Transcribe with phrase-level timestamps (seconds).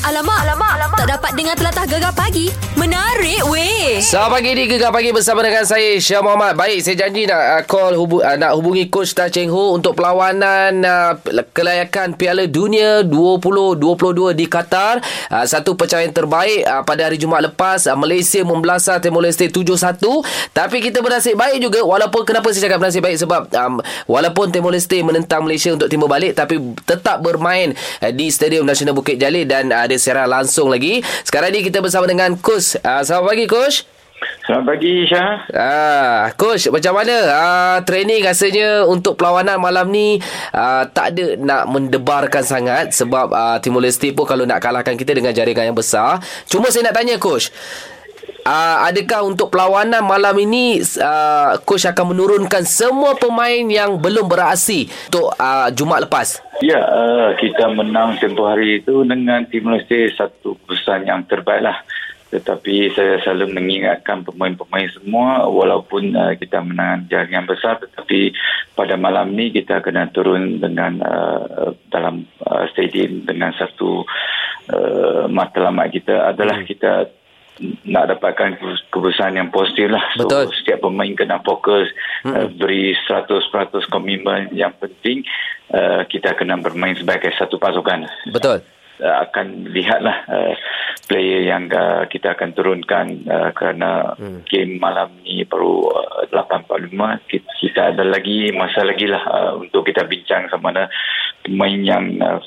[0.00, 0.98] Alamak, alamak, alamak.
[1.04, 2.48] Tak dapat dengar telatah gegar pagi.
[2.72, 4.00] Menarik weh.
[4.00, 6.56] Selamat pagi di Gegar Pagi bersama dengan saya Syah Muhammad.
[6.56, 9.92] Baik, saya janji nak uh, call hubu, uh, nak hubungi coach Tan Cheng Ho untuk
[9.92, 11.20] perlawanan uh,
[11.52, 15.04] kelayakan Piala Dunia 2022 di Qatar.
[15.28, 20.00] Uh, satu pencapaian terbaik uh, pada hari Jumaat lepas uh, Malaysia membelasah Timor Leste 7-1.
[20.56, 24.72] Tapi kita bernasib baik juga walaupun kenapa saya cakap bernasib baik sebab um, walaupun Timor
[24.72, 26.56] Leste menentang Malaysia untuk timur balik tapi
[26.88, 31.02] tetap bermain uh, di Stadium Nasional Bukit Jalil dan uh, ada siaran langsung lagi.
[31.26, 32.78] Sekarang ni kita bersama dengan coach.
[32.78, 33.76] Uh, selamat pagi coach.
[34.44, 35.48] Selamat pagi Syah.
[35.56, 40.20] Ah, coach macam mana ah training rasanya untuk perlawanan malam ni
[40.52, 45.16] ah, tak ada nak mendebarkan sangat sebab ah, Timor Leste pun kalau nak kalahkan kita
[45.16, 46.20] dengan jaringan yang besar.
[46.44, 47.48] Cuma saya nak tanya coach.
[48.44, 54.88] Ah, adakah untuk perlawanan malam ini ah, coach akan menurunkan semua pemain yang belum beraksi
[55.12, 56.40] untuk ah, Jumaat lepas?
[56.60, 61.80] Ya, uh, kita menang tempoh hari itu dengan Timor Leste satu keputusan yang terbaik lah.
[62.30, 68.36] Tetapi saya selalu mengingatkan pemain-pemain semua walaupun uh, kita menang jaringan besar tetapi
[68.76, 74.04] pada malam ni kita kena turun dengan uh, dalam uh, stadium dengan satu
[74.70, 77.08] uh, matlamat kita adalah kita
[77.84, 78.56] nak dapatkan
[78.88, 80.02] keputusan yang positif lah.
[80.16, 80.44] So, Betul.
[80.56, 81.92] setiap pemain kena fokus,
[82.24, 82.32] hmm.
[82.32, 83.36] uh, beri 100%
[83.92, 85.22] komitmen yang penting
[85.72, 88.08] uh, kita kena bermain sebagai satu pasukan.
[88.32, 88.64] Betul.
[89.00, 90.52] Uh, akan lihatlah uh,
[91.08, 94.44] player yang uh, kita akan turunkan uh, kerana hmm.
[94.44, 96.92] game malam ni baru uh, 8.45
[97.24, 100.92] kita, kita ada lagi masa lagi lah uh, untuk kita bincang sama ada
[101.40, 102.44] pemain yang uh,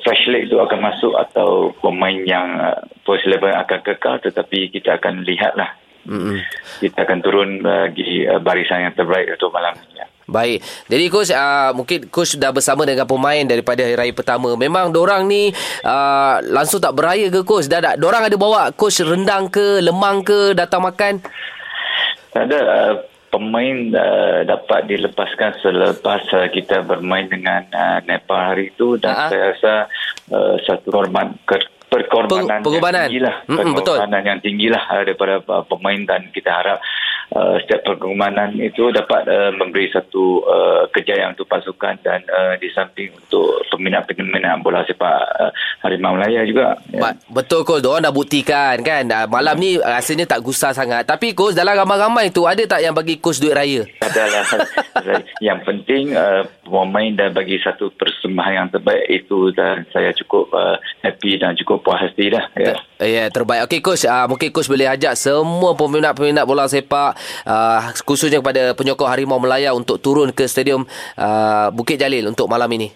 [0.00, 4.96] fresh leg tu akan masuk atau pemain yang uh, first level akan kekal tetapi kita
[4.96, 5.76] akan lihatlah
[6.08, 6.40] Mm-mm.
[6.80, 10.09] kita akan turun bagi uh, barisan yang terbaik untuk malam ni.
[10.30, 10.62] Baik.
[10.86, 14.54] Jadi coach uh, mungkin coach sudah bersama dengan pemain daripada hari raya pertama.
[14.54, 15.50] Memang dorang ni
[15.82, 17.66] uh, langsung tak beraya ke coach?
[17.66, 21.18] Dah tak dorang ada bawa coach rendang ke, lemang ke datang makan?
[22.30, 22.94] Tak ada uh,
[23.34, 29.28] pemain uh, dapat dilepaskan selepas uh, kita bermain dengan uh, Nepal hari itu dan Ha-ha.
[29.30, 29.72] saya rasa
[30.30, 31.58] uh, satu korban ke,
[31.90, 33.98] perkorbanan Peng- yang tinggi lah Mm-mm, betul.
[33.98, 36.78] perkorbanan yang tinggi lah uh, daripada uh, pemain dan kita harap
[37.34, 42.70] uh, setiap perkorbanan itu dapat uh, memberi satu uh, kejayaan untuk pasukan dan uh, di
[42.70, 45.50] samping untuk peminat-peminat bola sepak uh,
[45.82, 47.14] Harimau Melaya juga Ya.
[47.30, 49.06] Betul coach, dorang dah buktikan kan.
[49.30, 51.06] Malam ni rasanya tak gusar sangat.
[51.06, 53.86] Tapi coach dalam ramai-ramai tu ada tak yang bagi coach duit raya?
[54.02, 54.42] adalah
[55.40, 60.76] yang penting uh, pemain dan bagi satu persembahan yang terbaik itu dan saya cukup uh,
[61.04, 62.74] happy dan cukup puas hati dah ya.
[63.00, 63.66] Ya, yeah, terbaik.
[63.68, 69.10] Okey coach, uh, mungkin coach boleh ajak semua peminat-peminat bola sepak uh, khususnya kepada penyokong
[69.10, 70.84] Harimau Melaya untuk turun ke stadium
[71.16, 72.92] uh, Bukit Jalil untuk malam ini.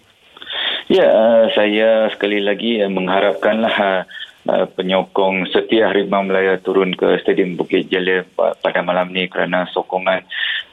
[0.85, 4.01] Ya, uh, saya sekali lagi uh, mengharapkanlah uh,
[4.49, 9.65] uh, penyokong setia Harimau Melaya turun ke Stadium Bukit Jalil pa- pada malam ni kerana
[9.73, 10.21] sokongan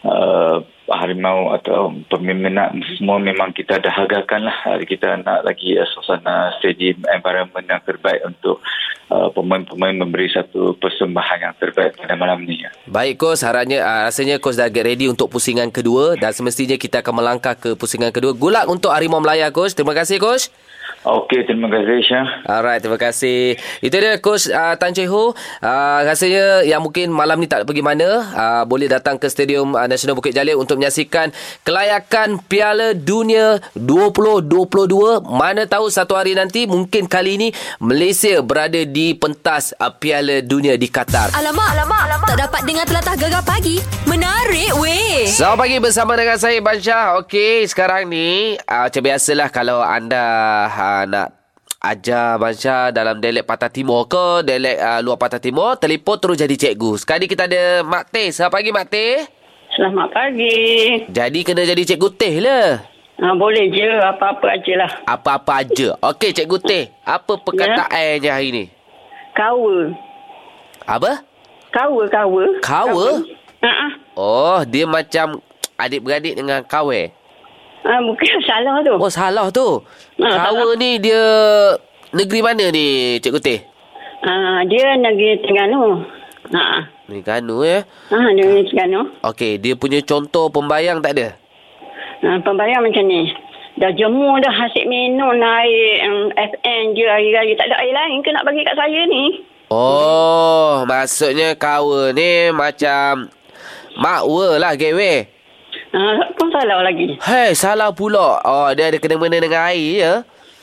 [0.04, 0.41] uh,
[1.12, 4.56] Harimau atau peminat semua memang kita dahagakan lah.
[4.64, 8.64] Uh, Kita nak lagi uh, suasana stadium environment yang terbaik untuk
[9.12, 12.64] uh, pemain-pemain memberi satu persembahan yang terbaik pada malam ni.
[12.64, 12.72] Ya.
[12.88, 17.04] Baik coach, harapnya uh, rasanya coach dah get ready untuk pusingan kedua dan semestinya kita
[17.04, 18.32] akan melangkah ke pusingan kedua.
[18.32, 19.76] Luck untuk Harimau Melaya coach.
[19.76, 20.48] Terima kasih coach.
[21.02, 22.26] Okey, terima kasih Syah.
[22.46, 23.58] Alright, terima kasih.
[23.82, 25.34] Itu dia coach uh, Tan Cheng Ho.
[25.58, 29.90] Uh, rasanya yang mungkin malam ni tak pergi mana, uh, boleh datang ke Stadium uh,
[29.90, 31.34] Nasional Bukit Jalil untuk menyaksikan
[31.66, 35.26] kelayakan Piala Dunia 2022.
[35.26, 37.48] Mana tahu satu hari nanti mungkin kali ini
[37.82, 41.34] Malaysia berada di pentas uh, Piala Dunia di Qatar.
[41.34, 42.28] Alamak, alamak, alamak.
[42.30, 43.82] Tak dapat dengar telatah gegar pagi.
[44.06, 45.26] Menarik weh.
[45.26, 47.18] Selamat pagi bersama dengan saya Bansyah.
[47.26, 50.22] Okey, sekarang ni uh, macam biasalah kalau anda
[50.70, 51.28] uh, nak
[51.82, 56.54] ajar Bansyah dalam dialek Patah Timur ke dialek uh, luar Patah Timur, telefon terus jadi
[56.54, 57.00] cikgu.
[57.00, 58.28] Sekarang ni kita ada Mak Teh.
[58.30, 59.14] Selamat pagi Mak Teh.
[59.72, 60.58] Selamat pagi.
[61.08, 62.84] Jadi kena jadi cikgu Teh lah.
[63.22, 64.90] Ha, boleh je apa-apa aje lah.
[65.06, 65.94] Apa-apa aja.
[66.02, 68.64] Okey cikgu Teh, apa perkataannya hari ni?
[69.32, 69.94] Kawa.
[70.84, 71.24] Apa?
[71.72, 72.44] Kawa, kawa.
[72.60, 73.08] Kawa?
[73.62, 73.70] Ha,
[74.18, 75.40] Oh, dia macam
[75.80, 77.00] adik-beradik dengan kawe.
[77.82, 78.94] Ha, bukan salah tu.
[78.94, 79.66] Oh, salah tu.
[80.18, 81.22] Ah, Kawa ni dia
[82.10, 83.60] negeri mana ni cikgu Teh?
[84.22, 86.06] Ha, dia negeri Terengganu.
[86.52, 87.82] Ha, Ni Kanu ya.
[88.08, 89.10] ha, negeri Terengganu.
[89.24, 91.28] Okey, dia punya contoh pembayang tak ada?
[92.22, 93.34] Ha, pembayang macam ni.
[93.72, 97.56] Dah jemur dah hasil minum air um, FN je air-air.
[97.56, 99.42] Tak ada air lain ke nak bagi kat saya ni?
[99.72, 103.32] Oh, maksudnya kawa ni macam
[103.96, 105.24] makwa lah gewe.
[105.92, 107.20] Ha, pun salah lagi.
[107.20, 108.40] Hei, salah pula.
[108.48, 110.14] Oh, dia ada kena-mena dengan air ya?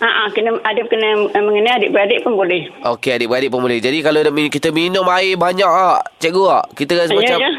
[0.01, 2.65] Ha, ha, kena ada kena uh, mengenai adik-beradik pun boleh.
[2.81, 3.77] Okey, adik-beradik pun boleh.
[3.77, 7.51] Jadi kalau kita minum air banyak ah, cikgu ah, kita rasa Ya, macam ya.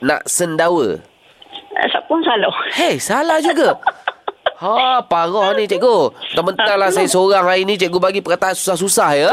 [0.00, 1.02] nak sendawa.
[1.74, 2.54] Uh, siapa pun salah.
[2.72, 3.76] Hei, salah juga.
[4.62, 6.14] Ha, parah ni cikgu.
[6.38, 9.32] Mentang lah saya seorang hari ni cikgu bagi perkataan susah-susah ya.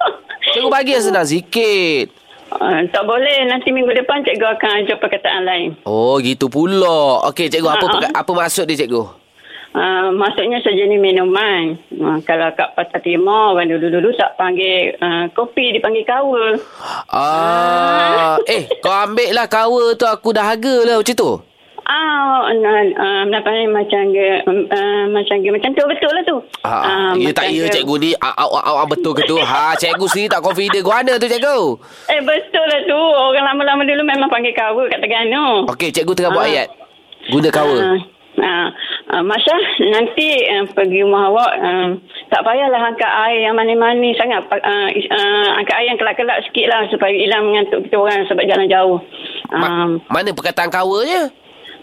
[0.56, 2.08] Cikgu bagi yang senang sikit.
[2.60, 3.48] Uh, tak boleh.
[3.48, 5.68] Nanti minggu depan cikgu akan ajar perkataan lain.
[5.88, 7.24] Oh, gitu pula.
[7.32, 9.16] Okey, cikgu apa perka- apa maksud dia cikgu?
[9.70, 11.78] Uh, maksudnya sejenis minuman.
[11.94, 16.58] Uh, kalau kat Pasar Timur, orang dulu-dulu tak panggil uh, kopi, dipanggil kawa.
[17.06, 21.32] Ah, eh, kau ambil lah kawa tu aku dah harga lah macam tu.
[21.90, 26.36] Ah, uh, uh, apa ni macam ke, uh, macam ke, macam tu betul lah tu.
[26.62, 29.34] Ah, ya tak ya cikgu ni ah, ah, ah, betul ke tu?
[29.34, 31.58] Ha, cikgu sendiri tak confident kau mana tu cikgu?
[32.06, 32.94] Eh betul lah tu.
[32.94, 35.66] Orang lama-lama dulu memang panggil kawa kat Terengganu.
[35.66, 36.52] Okey, cikgu tengah buat Ah.
[36.52, 36.68] ayat.
[37.26, 37.74] Guna kawa.
[37.74, 37.98] Ah,
[38.38, 38.66] ah,
[39.10, 39.56] ah, Masya,
[39.90, 41.88] nanti uh, pergi rumah awak, uh,
[42.30, 44.46] tak payahlah angkat air yang manis-manis sangat.
[44.46, 48.70] Uh, uh, angkat air yang kelak-kelak sikit lah supaya hilang mengantuk kita orang sebab jalan
[48.70, 48.98] jauh.
[49.50, 51.34] Ma- Um, mana perkataan kawanya?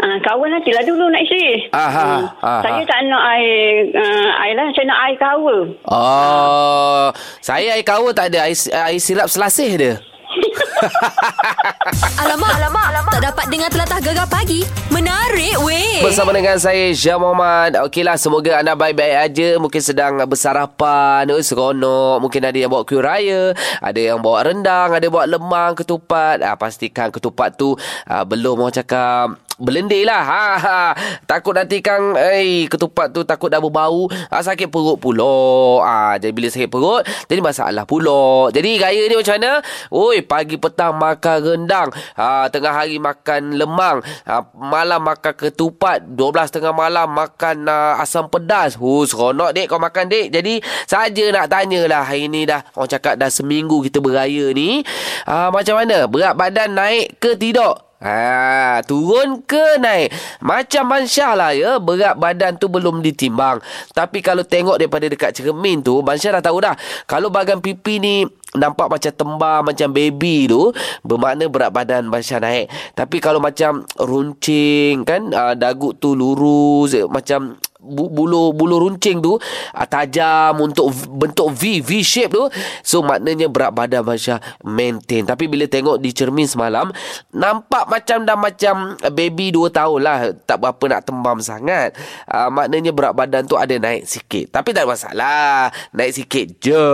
[0.01, 1.69] Uh, kawan nantilah dulu nak isi.
[1.73, 2.61] Aha, aha.
[2.63, 5.57] Saya tak nak air, uh, air lah, saya nak air kawa.
[5.89, 7.05] Oh,
[7.41, 8.45] saya air kawa tak ada.
[8.49, 9.93] Air, air sirap selasih dia.
[12.21, 13.13] Alamak, alamak, alamak.
[13.17, 14.61] Tak dapat dengar telatah gegar pagi.
[14.93, 16.05] Menarik weh.
[16.05, 22.21] Bersama dengan saya Syah Muhammad Okeylah semoga anda baik-baik aja Mungkin sedang bersarapan oh, Seronok
[22.21, 26.53] Mungkin ada yang bawa kuih raya Ada yang bawa rendang Ada bawa lemang ketupat ah,
[26.53, 27.73] Pastikan ketupat tu
[28.05, 30.79] ah, Belum orang cakap Belendir lah ha, ha.
[31.25, 36.29] Takut nanti kang eh, Ketupat tu takut dah berbau ah, Sakit perut pula ah, Jadi
[36.29, 41.37] bila sakit perut Jadi masalah pula Jadi gaya ni macam mana Oi pagi petang makan
[41.39, 41.89] rendang.
[42.19, 44.03] Ah, Tengah hari makan lemang.
[44.27, 46.03] Ah, Malam makan ketupat.
[46.03, 48.75] 12 tengah malam makan ah, asam pedas.
[48.75, 50.27] Oh seronok dek kau makan dek.
[50.35, 52.59] Jadi saja nak tanyalah Hari ni dah.
[52.75, 54.83] Orang cakap dah seminggu kita beraya ni.
[55.23, 56.05] Ah, Macam mana?
[56.05, 60.13] Berat badan naik ke tidak Ha, turun ke naik?
[60.37, 63.57] Macam Bansyah lah ya, berat badan tu belum ditimbang.
[63.89, 66.77] Tapi kalau tengok daripada dekat cermin tu, Bansyah dah tahu dah.
[67.09, 68.21] Kalau bahagian pipi ni
[68.53, 70.69] nampak macam tembam, macam baby tu,
[71.01, 72.69] bermakna berat badan Bansyah naik.
[72.93, 79.37] Tapi kalau macam runcing kan, uh, dagu tu lurus, eh, macam bulu bulu runcing tu
[79.37, 82.45] uh, tajam untuk v- bentuk V V shape tu.
[82.81, 85.23] So maknanya berat badan Masya maintain.
[85.23, 86.89] Tapi bila tengok di cermin semalam
[87.33, 91.93] nampak macam dah macam baby 2 tahun lah tak berapa nak tembam sangat.
[92.25, 94.49] Uh, maknanya berat badan tu ada naik sikit.
[94.51, 95.69] Tapi tak ada masalah.
[95.93, 96.87] Naik sikit je.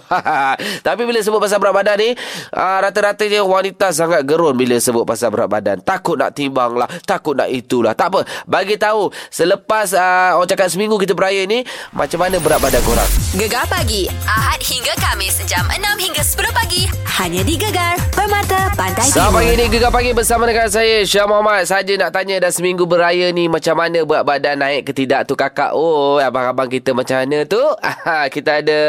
[0.86, 2.10] Tapi bila sebut pasal berat badan ni
[2.56, 5.76] uh, rata-ratanya wanita sangat gerun bila sebut pasal berat badan.
[5.84, 7.92] Takut nak timbang lah takut nak itulah.
[7.96, 8.20] Tak apa.
[8.44, 13.08] Bagi tahu selepas uh, orang cakap seminggu kita beraya ni macam mana berat badan korang
[13.30, 14.08] Gegar pagi.
[14.24, 15.38] Ahad hingga Kamis.
[15.44, 16.82] Jam 6 hingga 10 pagi.
[17.14, 17.94] Hanya di Gegar.
[18.10, 19.40] Permata Pantai Selamat Timur.
[19.44, 23.30] pagi ni Gegar Pagi bersama dengan saya Syah Muhammad Saja nak tanya dah seminggu beraya
[23.30, 27.44] ni Macam mana berat badan naik ke tidak tu kakak Oh abang-abang kita macam mana
[27.44, 27.60] tu
[28.34, 28.80] Kita ada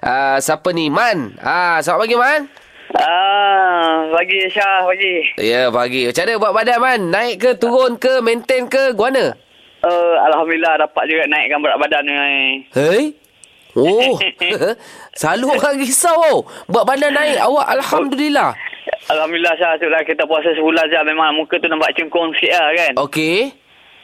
[0.00, 2.40] uh, Siapa ni Man ah, Selamat pagi Man
[2.94, 5.14] Ah, pagi Syah, pagi.
[5.36, 9.34] Ya pagi Macam mana buat badan Man Naik ke turun ke Maintain ke Guana
[9.84, 12.16] Uh, Alhamdulillah dapat juga naikkan berat badan ni.
[12.72, 13.12] Hei
[13.74, 14.16] Oh
[15.18, 16.40] Selalu orang risau oh.
[16.70, 18.54] Buat badan naik Awak Alhamdulillah
[19.10, 22.92] Alhamdulillah Syah, sebab kita puasa sebulan Syah memang muka tu nampak cengkung sikit lah kan.
[23.04, 23.52] Okey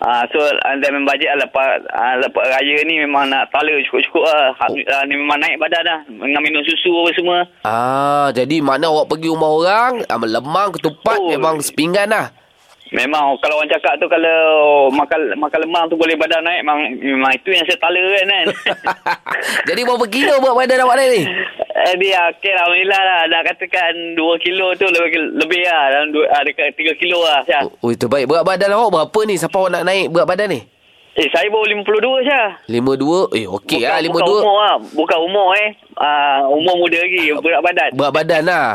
[0.00, 4.24] Ah, so anda memang bajet lah lepas, ah, lepas raya ni memang nak tala cukup-cukup
[4.24, 4.56] lah.
[4.56, 6.00] Alhamdulillah ni memang naik badan dah.
[6.08, 7.38] Dengan minum susu apa semua.
[7.68, 11.28] Ah, jadi mana awak pergi rumah orang, ah, lemang, ketupat Oh.
[11.28, 12.32] memang sepinggan lah.
[12.90, 14.34] Memang kalau orang cakap tu kalau
[14.90, 18.46] makan makan lemang tu boleh badan naik memang, memang itu yang saya tala kan kan.
[19.70, 21.22] jadi berapa kilo buat badan awak naik ni?
[21.80, 23.20] Eh, dia okey lah, Alhamdulillah lah.
[23.30, 25.82] Dah katakan 2 kilo tu lebih, lebih lah.
[25.88, 27.40] Dalam dua, ah, dekat 3 kilo lah.
[27.46, 27.62] Syah.
[27.80, 28.26] Oh, itu baik.
[28.26, 29.38] Berat badan awak berapa ni?
[29.38, 30.60] Siapa awak nak naik berat badan ni?
[31.14, 32.48] Eh, saya baru 52 Syah.
[32.66, 33.38] 52?
[33.38, 34.02] Eh, okey lah.
[34.02, 34.42] bukan 52.
[34.42, 34.74] umur lah.
[34.92, 35.68] Bukan umur eh.
[35.94, 37.22] Uh, umur muda lagi.
[37.38, 37.90] Berat badan.
[37.94, 38.68] Berat badan lah.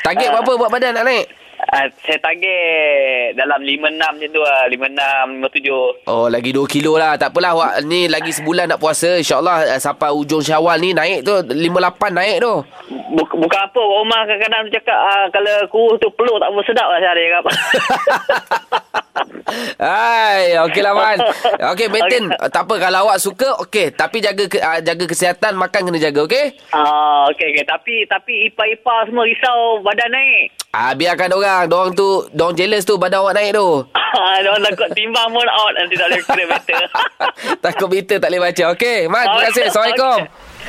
[0.00, 0.32] Target Ah.
[0.40, 1.26] berapa berat badan nak naik?
[1.60, 4.64] Uh, saya target dalam 56 macam tu lah.
[4.68, 6.08] 56, 57.
[6.08, 7.20] Oh, lagi 2 kilo lah.
[7.20, 9.20] Tak apalah awak ni lagi sebulan nak puasa.
[9.20, 11.36] InsyaAllah eh, sampai ujung syawal ni naik tu.
[11.36, 12.54] 58 naik tu.
[13.12, 13.80] Buk, bukan apa.
[13.80, 17.44] Orang rumah kadang-kadang cakap uh, kalau kurus tu peluk tak apa sedap lah cakap.
[19.80, 21.18] Hai, okey lah Man.
[21.74, 22.30] Okey, maintain.
[22.38, 23.90] Tak apa kalau awak suka, okey.
[23.90, 26.54] Tapi jaga ke, uh, jaga kesihatan, makan kena jaga, okey?
[26.70, 27.64] Ah, okey okey.
[27.66, 30.54] Tapi tapi ipar-ipar semua risau badan naik.
[30.70, 31.49] Ah, biarkan orang.
[31.68, 33.86] Orang tu, orang jealous tu badan awak naik tu.
[33.90, 36.82] Orang takut timbang pun out nanti tak boleh kira meter.
[37.64, 38.64] Takut meter tak boleh baca.
[38.74, 39.62] Okey, Mat, terima kasih.
[39.70, 40.18] Assalamualaikum.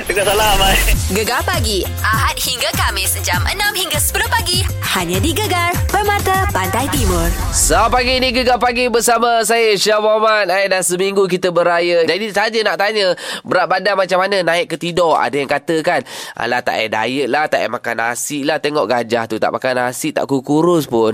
[0.01, 0.55] Waalaikumsalam.
[0.58, 0.81] Bye.
[1.13, 4.65] Gegar pagi Ahad hingga Kamis jam 6 hingga 10 pagi.
[4.81, 7.29] Hanya di Gegar Permata Pantai Timur.
[7.53, 10.50] Selamat pagi ni Gegar Pagi bersama saya Syah Muhammad.
[10.50, 12.01] Eh, Dah seminggu kita beraya.
[12.01, 13.13] Jadi saja nak tanya
[13.46, 14.41] Berat badan macam mana?
[14.41, 15.13] Naik ke tidur?
[15.13, 16.01] Ada yang katakan
[16.34, 18.58] Alah tak payah diet lah Tak payah makan nasi lah.
[18.58, 21.13] Tengok gajah tu Tak makan nasi Tak kurus pun.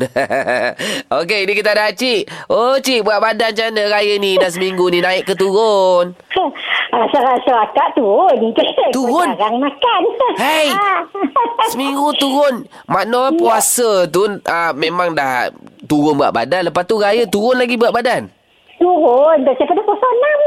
[1.19, 2.47] Okey ni kita ada Cik.
[2.47, 4.39] Oh Cik berat badan macam mana raya ni?
[4.39, 6.15] Dah seminggu ni naik ke turun
[6.93, 8.53] Rasa-rasa akak turun.
[8.95, 9.27] Turun?
[9.35, 10.01] Jarang makan.
[10.37, 10.71] Hey!
[10.71, 11.03] Ah.
[11.73, 15.49] Seminggu turun Makna puasa tu uh, Memang dah
[15.89, 18.23] Turun berat badan Lepas tu raya turun lagi berat badan
[18.77, 19.41] Turun.
[19.41, 20.39] Daripada puasa enam.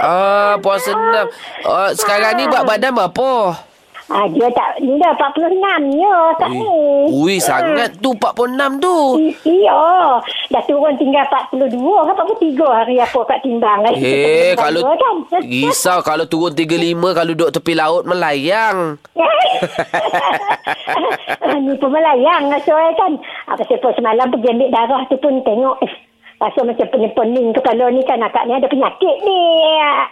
[0.00, 1.26] Ah, puasa enam.
[1.68, 3.60] Ah, sekarang ni berat badan berapa?
[4.08, 6.64] Ah, dia tak, dia 46 ya kat ni.
[7.12, 8.96] Ui, sangat tu 46 tu.
[9.44, 10.16] Ya.
[10.48, 12.12] Dah turun tinggal 42 ke
[12.56, 13.84] 43 hari apa kat timbang.
[13.92, 15.44] Eh, kalau kan?
[15.44, 18.96] risau kalau turun 35 kalau duduk tepi laut melayang.
[21.60, 23.12] ni pun melayang soal kan.
[23.52, 25.84] Apa sebab semalam pergi ambil darah tu pun tengok.
[25.84, 26.07] Eh,
[26.38, 29.42] rasa macam pening-pening kepala ni kan akak ni ada penyakit ni.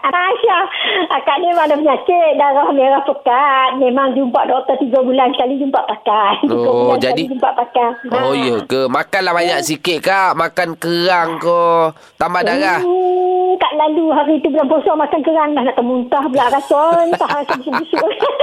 [0.02, 0.58] Asya,
[1.08, 2.30] akak ni memang ada penyakit.
[2.34, 3.78] Darah merah pekat.
[3.78, 6.42] Memang jumpa doktor tiga bulan sekali jumpa pakai.
[6.42, 7.88] Tiga Oh, bulan jadi- jumpa pakai.
[8.12, 8.80] Oh, ya ke?
[8.88, 10.34] Makanlah banyak sikit, Kak.
[10.34, 11.62] Makan kerang ke.
[12.16, 12.80] Tambah darah.
[12.80, 16.82] Hmm, kat lalu hari tu bulan puasa makan kerang dah nak termuntah pula rasa.
[17.02, 18.12] Entah rasa busuk-busuk.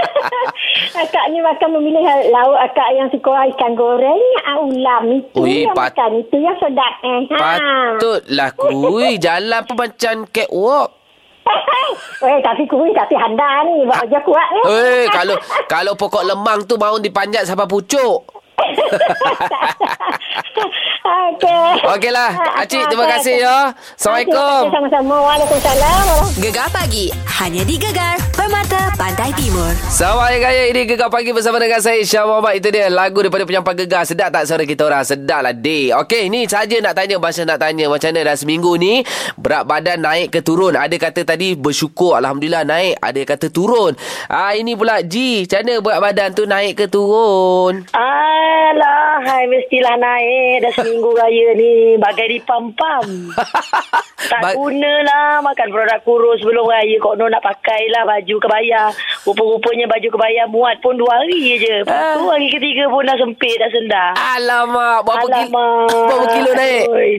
[0.96, 5.76] akak ni makan memilih lauk akak yang suka ikan goreng, ah, ulam itu Ui, yang
[5.76, 6.22] pat- makan.
[6.22, 6.94] Itu yang sedap.
[7.04, 7.22] Eh.
[7.30, 7.73] Ha.
[7.74, 9.18] Patutlah kui.
[9.18, 10.90] Jalan pun macam catwalk.
[12.24, 13.84] Eh, tapi kuih tapi handa ni.
[13.84, 14.62] Buat kerja kuat ni.
[14.72, 15.36] Eh, kalau
[15.68, 18.24] kalau pokok lemang tu mau dipanjat sampai pucuk.
[21.04, 21.84] Okey.
[21.84, 22.32] Okeylah.
[22.64, 23.76] Acik, terima kasih ya.
[23.76, 24.72] Assalamualaikum.
[24.72, 25.16] Sama-sama.
[25.20, 26.32] Waalaikumsalam.
[26.40, 27.12] Gegar pagi
[27.44, 28.93] hanya di Gegar Permata
[29.44, 29.76] Timur.
[29.92, 33.44] Selamat Hari Raya ini Gegar Pagi bersama dengan saya Syah Muhammad Itu dia lagu daripada
[33.44, 35.04] penyampai Gegar Sedap tak suara kita orang?
[35.04, 38.72] Sedap lah day Okey ni saja nak tanya Masa nak tanya Macam mana dah seminggu
[38.80, 39.04] ni
[39.36, 44.00] Berat badan naik ke turun Ada kata tadi bersyukur Alhamdulillah naik Ada kata turun
[44.32, 47.84] ah, Ini pula G Macam mana berat badan tu naik ke turun?
[48.74, 52.00] Alah, hai mestilah naik dah seminggu raya ni.
[52.02, 53.06] Bagai di pam-pam.
[54.24, 56.96] Tak Ba- gunalah makan produk kurus sebelum raya.
[56.96, 58.88] Kok no nak pakai lah baju kebaya.
[59.34, 61.82] Rupa-rupanya baju kebaya muat pun dua hari je.
[61.82, 64.10] Lepas tu hari ketiga pun dah sempit, dah sendah.
[64.14, 65.90] Alamak Berapa, kilo, Alamak.
[65.90, 66.86] berapa kilo naik?
[66.88, 67.14] Oi.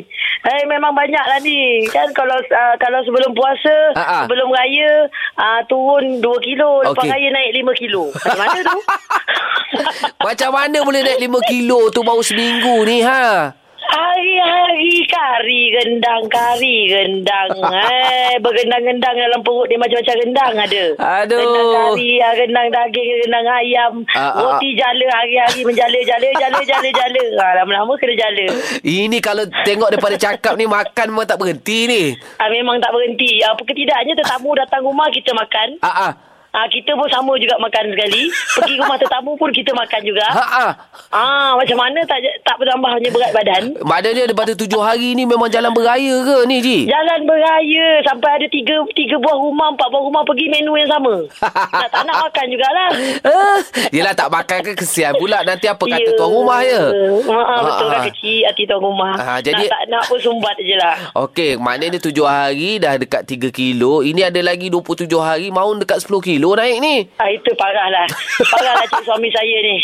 [0.44, 1.58] Eh memang banyak lah ni.
[1.88, 4.18] Kan kalau uh, kalau sebelum puasa, Ha, ha.
[4.22, 7.10] sebelum raya uh, turun 2 kilo, lepas Okey.
[7.10, 8.02] raya naik 5 kilo.
[8.14, 8.78] Macam mana tu?
[10.26, 13.50] Macam mana boleh naik 5 kilo tu Baru seminggu ni ha?
[13.84, 17.50] Hari-hari kari gendang, kari gendang.
[17.92, 20.84] eh, bergendang-gendang dalam perut dia macam-macam gendang ada.
[21.24, 21.40] Aduh.
[21.40, 23.92] Gendang kari, ah, gendang daging, gendang ayam.
[24.14, 27.24] Ah, ah, roti jala hari-hari menjala, jala, jala, jala, jala.
[27.44, 28.46] Ah, lama-lama kena jala.
[28.80, 32.02] Ini kalau tengok daripada cakap ni Makan memang tak berhenti ni
[32.40, 33.44] Ah, memang tak berhenti.
[33.44, 35.82] Apa ketidaknya tetamu datang rumah kita makan.
[35.84, 36.12] Ah, ah.
[36.54, 38.30] Ah, kita pun sama juga makan sekali.
[38.30, 40.22] Pergi rumah tetamu pun kita makan juga.
[40.24, 40.70] Ha ah.
[41.10, 43.62] Ah, macam mana tak tak bertambahnya berat badan?
[43.82, 46.78] Maknanya daripada tujuh hari ni memang jalan beraya ke ni Ji?
[46.86, 51.26] Jalan beraya sampai ada tiga tiga buah rumah, empat buah rumah pergi menu yang sama.
[51.74, 52.90] nak tak nak makan jugalah.
[53.24, 53.58] Ah,
[53.90, 56.82] Yelah tak makan ke kesian pula Nanti apa kata tuan rumah ya
[57.24, 58.04] Ha, betul Ah, kan ah.
[58.06, 59.14] kecil hati tuan rumah.
[59.16, 60.94] Ah, jadi- Nak tak nak pun sumbat je lah.
[61.18, 65.98] Okey maknanya tujuh hari Dah dekat tiga kilo Ini ada lagi 27 hari Mau dekat
[66.00, 68.04] 10 kilo naik ni Ah, itu parah lah.
[68.44, 69.76] Parah lah cik suami saya ni.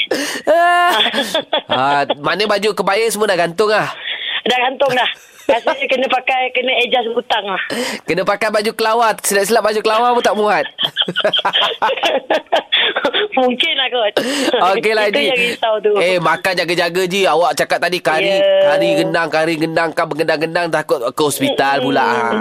[0.53, 0.93] ah.
[1.67, 3.89] ah, Maknanya baju kebaya semua dah gantung lah
[4.43, 5.11] Dah gantung dah.
[5.43, 7.59] Rasanya kena pakai, kena adjust hutang lah.
[8.05, 10.65] Kena pakai baju kelawar Silap-silap baju kelawar pun tak muat
[13.33, 14.15] Mungkin lah kot.
[14.75, 15.91] Okey lah Itu Ji yang risau tu.
[15.99, 18.39] Eh makan jaga-jaga Ji Awak cakap tadi Kari Ya.
[18.71, 22.33] Kari gendang Kari gendang Kan bergendang-gendang Takut ke hospital pula ah.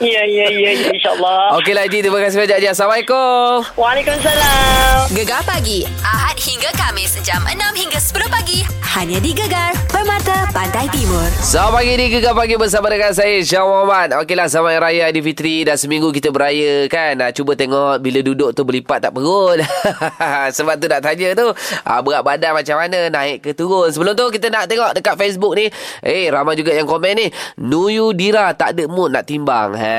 [0.00, 1.60] Ya, ya, ya, ya insyaAllah.
[1.60, 3.68] Okeylah Ji Terima kasih banyak Ji Assalamualaikum.
[3.76, 5.12] Waalaikumsalam.
[5.12, 8.64] Gegar pagi Ahad hingga Kamis jam 6 hingga 10 pagi.
[8.90, 11.28] Hanya di Gegar Permata Pantai Timur.
[11.38, 14.16] Selamat pagi ni Gegar Pagi bersama dengan saya Syah Muhammad.
[14.24, 17.20] Okeylah selamat Raya Aidilfitri Dah seminggu kita beraya kan?
[17.20, 19.60] Ah, Cuba tengok bila duduk tu berlipat tak perut.
[20.56, 21.52] Sebab tu nak tanya tu.
[21.84, 23.12] Ah, Berat badan macam mana?
[23.12, 23.92] Naik ke turun?
[23.92, 25.68] Sebelum tu kita nak tengok dekat Facebook ni.
[26.00, 27.26] Eh ramai juga yang komen ni.
[27.60, 29.89] Nuyu Dira tak ada mood nak timbang ha,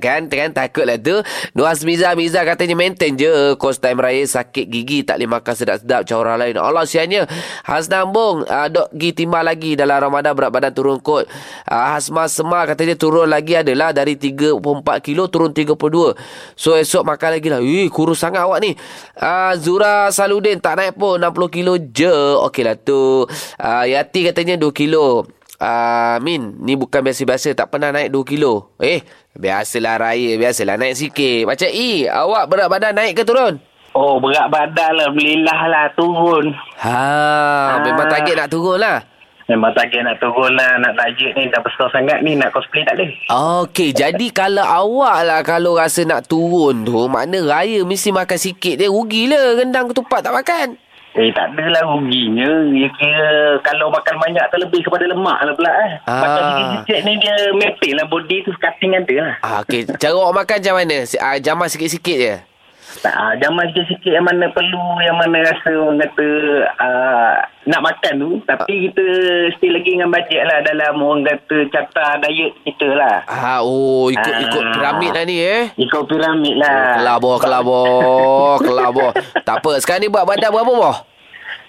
[0.00, 1.20] Kan kan takutlah tu
[1.54, 6.00] Nur Azmiza Miza katanya maintain je Kos time raya sakit gigi tak boleh makan sedap-sedap
[6.06, 6.54] macam orang lain.
[6.56, 7.22] Allah sianya.
[7.66, 11.26] Hasnam Bong uh, dok gi timbang lagi dalam Ramadan berat badan turun kot.
[11.66, 14.58] Uh, Hasma Semar katanya turun lagi adalah dari 34
[15.04, 15.76] kilo turun 32.
[16.56, 17.60] So esok makan lagi lah.
[17.60, 18.72] Eh kurus sangat awak ni.
[19.18, 22.16] Uh, Zura Saludin tak naik pun 60 kilo je.
[22.46, 23.26] Okey lah tu.
[23.60, 25.26] Uh, Yati katanya 2 kilo.
[25.60, 28.72] Uh, Min, ni bukan biasa-biasa tak pernah naik 2 kilo.
[28.80, 29.04] Eh,
[29.36, 31.44] biasalah raya, biasalah naik sikit.
[31.44, 33.60] Macam I, awak berat badan naik ke turun?
[33.92, 35.12] Oh, berat badan lah.
[35.12, 36.56] Alhamdulillah lah turun.
[36.80, 39.04] Ha, memang target nak turun lah.
[39.50, 40.78] Memang target nak turun lah.
[40.78, 42.38] Nak tajuk ni dah besar sangat ni.
[42.38, 43.12] Nak cosplay tak boleh.
[43.66, 48.78] Okey, jadi kalau awak lah kalau rasa nak turun tu, makna raya mesti makan sikit
[48.78, 48.88] dia.
[48.88, 50.78] Rugilah rendang ketupat tak makan.
[51.10, 52.46] Eh, tak adalah ruginya.
[52.70, 55.92] Dia kira kalau makan banyak terlebih kepada lemak lah pula eh.
[56.06, 56.22] Ah.
[56.22, 56.42] Macam
[56.86, 59.34] ni dia maintain lah body tu cutting ada lah.
[59.42, 60.96] Ah, okey, cara awak makan macam mana?
[61.18, 62.34] Ah, jamah sikit-sikit je.
[62.90, 66.28] Tak, ah, jaman sikit-sikit yang mana perlu, yang mana rasa orang kata
[66.76, 68.30] ah, nak makan tu.
[68.42, 69.04] Tapi kita
[69.56, 73.22] stay lagi dengan bajet lah dalam orang kata carta diet kita lah.
[73.24, 74.42] Ah, oh, ikut Ah.
[74.42, 75.62] ikut piramid lah ni eh.
[75.78, 76.98] Ikut piramid lah.
[76.98, 79.10] Kelabor, kelabor, kelabor.
[79.46, 80.96] Tak apa, sekarang ni buat badan berapa boh?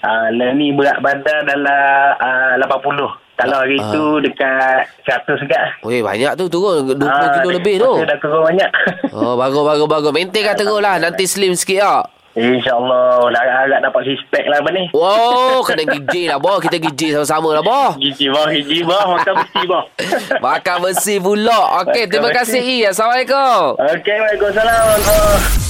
[0.01, 3.30] Ah, lah ni berat badan dalam ah, 80.
[3.41, 3.89] Kalau hari Ah.
[3.89, 5.65] tu dekat 100 segat.
[5.81, 7.93] Weh, banyak tu turun 20 Ah, kilo lebih tu.
[8.01, 8.69] Dah turun banyak.
[9.12, 10.12] Oh, bagus, bagus, bagus.
[10.12, 10.95] Maintain kan terus lah.
[10.98, 12.03] Nanti slim sikit tak?
[12.31, 13.27] InsyaAllah.
[13.27, 14.88] Dah agak dapat six pack lah apa ni.
[14.91, 16.57] Wow, kena gigi lah, boh.
[16.57, 17.91] Kita gigi sama-sama lah, boh.
[17.98, 19.03] Gigi bah, gigi bah.
[19.10, 19.83] Makan besi bah.
[20.45, 21.60] Makan besi pula.
[21.83, 22.39] Okey, Makan terima besi.
[22.39, 22.77] kasih, I.
[22.88, 23.60] Assalamualaikum.
[23.75, 24.86] Okey, Waalaikumsalam.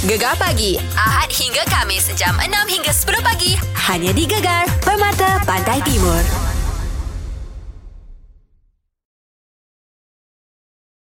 [0.02, 5.78] Gegar pagi Ahad hingga Kamis jam 6 hingga 10 pagi hanya di Gegar Permata Pantai
[5.82, 6.51] Timur.